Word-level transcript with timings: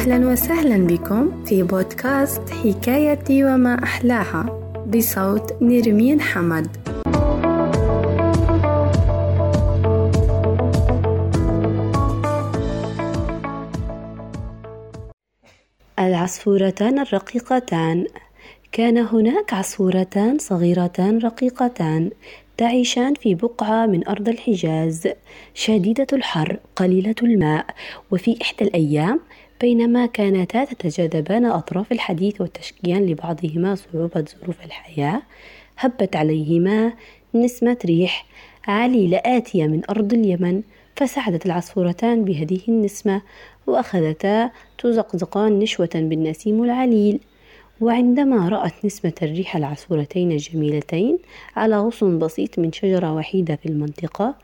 أهلا 0.00 0.28
وسهلا 0.32 0.86
بكم 0.86 1.44
في 1.44 1.62
بودكاست 1.62 2.50
حكايتي 2.50 3.44
وما 3.44 3.82
أحلاها 3.82 4.42
بصوت 4.86 5.62
نرمين 5.62 6.20
حمد. 6.20 6.68
العصفورتان 15.98 16.98
الرقيقتان. 16.98 18.06
كان 18.72 18.98
هناك 18.98 19.54
عصفورتان 19.54 20.38
صغيرتان 20.38 21.18
رقيقتان 21.18 22.10
تعيشان 22.56 23.14
في 23.14 23.34
بقعة 23.34 23.86
من 23.86 24.08
أرض 24.08 24.28
الحجاز 24.28 25.08
شديدة 25.54 26.06
الحر 26.12 26.58
قليلة 26.76 27.14
الماء 27.22 27.66
وفي 28.10 28.38
إحدى 28.42 28.64
الأيام 28.64 29.20
بينما 29.60 30.06
كانتا 30.06 30.64
تتجاذبان 30.64 31.44
أطراف 31.44 31.92
الحديث 31.92 32.40
وتشكيان 32.40 33.06
لبعضهما 33.06 33.74
صعوبة 33.74 34.24
ظروف 34.42 34.64
الحياة. 34.64 35.22
هبت 35.78 36.16
عليهما 36.16 36.92
نسمة 37.34 37.76
ريح. 37.84 38.26
عليلة 38.68 39.20
آتية 39.24 39.66
من 39.66 39.82
أرض 39.90 40.12
اليمن. 40.12 40.62
فسعدت 40.96 41.46
العصفورتان 41.46 42.24
بهذه 42.24 42.60
النسمة 42.68 43.22
وأخذتا 43.66 44.50
تزقزقان 44.78 45.58
نشوة 45.58 45.90
بالنسيم 45.94 46.64
العليل. 46.64 47.20
وعندما 47.80 48.48
رأت 48.48 48.84
نسمة 48.84 49.12
الريح 49.22 49.56
العصفورتين 49.56 50.32
الجميلتين 50.32 51.18
على 51.56 51.78
غصن 51.78 52.18
بسيط 52.18 52.58
من 52.58 52.72
شجرة 52.72 53.14
وحيدة 53.14 53.56
في 53.56 53.66
المنطقة 53.66 54.34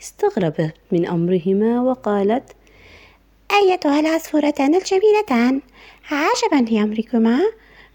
استغربت 0.00 0.74
من 0.92 1.06
أمرهما 1.06 1.82
وقالت 1.82 2.55
أيتها 3.52 4.00
العصفورتان 4.00 4.74
الجميلتان. 4.74 5.60
عجبا 6.10 6.70
لأمركما 6.70 7.40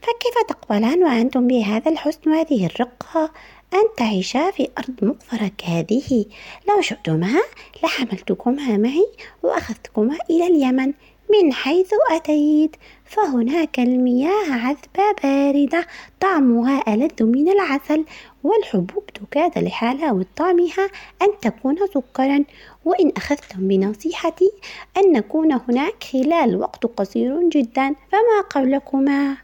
فكيف 0.02 0.35
تقبلان 0.47 1.03
وأنتم 1.03 1.47
بهذا 1.47 1.91
الحسن 1.91 2.31
وهذه 2.31 2.66
الرقة؟ 2.66 3.31
أن 3.73 3.83
تعيشا 3.97 4.52
في 4.52 4.69
أرض 4.77 4.95
مقفرة 5.02 5.52
كهذه 5.58 6.25
لو 6.69 6.81
شئتما 6.81 7.41
لحملتكما 7.83 8.77
معي 8.77 9.08
وأخذتكما 9.43 10.17
إلى 10.30 10.47
اليمن. 10.47 10.93
من 11.30 11.53
حيث 11.53 11.89
أتيت. 12.11 12.75
فهناك 13.12 13.80
المياه 13.80 14.52
عذبة 14.52 15.12
باردة 15.23 15.88
طعمها 16.20 16.94
ألذ 16.94 17.23
من 17.23 17.50
العسل 17.50 18.06
والحبوب 18.44 19.06
تكاد 19.06 19.58
لحلاوة 19.58 20.26
طعمها 20.38 20.90
أن 21.22 21.28
تكون 21.42 21.76
سكرا. 21.94 22.44
وإن 22.86 23.12
أخذتم 23.17 23.67
بنصيحتي 23.67 24.52
أن 24.98 25.12
نكون 25.12 25.52
هناك 25.52 26.04
خلال 26.04 26.62
وقت 26.62 26.86
قصير 26.86 27.50
جدا 27.50 27.95
فما 28.12 28.42
قولكما؟ 28.50 29.38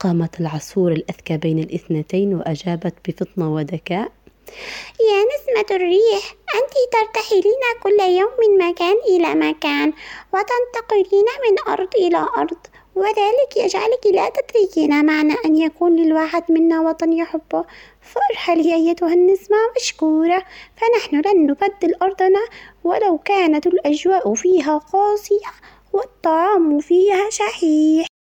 قامت 0.00 0.40
العصفور 0.40 0.92
الأذكى 0.92 1.36
بين 1.36 1.58
الاثنتين 1.58 2.34
وأجابت 2.34 2.94
بفطنة 3.08 3.54
وذكاء 3.54 4.12
يا 5.00 5.20
نسمة 5.30 5.76
الريح 5.76 6.34
أنت 6.54 6.74
ترتحلين 6.92 7.62
كل 7.82 8.00
يوم 8.00 8.30
من 8.42 8.68
مكان 8.68 8.96
إلى 9.08 9.34
مكان 9.34 9.92
وتنتقلين 10.32 11.26
من 11.44 11.72
أرض 11.72 11.88
إلى 11.94 12.26
أرض. 12.38 12.56
وذلك 12.96 13.56
يجعلك 13.56 14.06
لا 14.12 14.28
تدركين 14.28 15.06
معنى 15.06 15.34
أن 15.44 15.56
يكون 15.56 15.96
للواحد 15.96 16.52
منا 16.52 16.80
وطن 16.80 17.12
يحبه 17.12 17.64
فارحلي 18.00 18.74
أيتها 18.74 19.14
النسمة 19.14 19.56
مشكورة 19.76 20.42
فنحن 20.76 21.16
لن 21.16 21.46
نبدل 21.46 21.94
أرضنا 22.02 22.44
ولو 22.84 23.18
كانت 23.18 23.66
الأجواء 23.66 24.34
فيها 24.34 24.78
قاسية 24.78 25.50
والطعام 25.92 26.78
فيها 26.80 27.30
شحيح. 27.30 28.13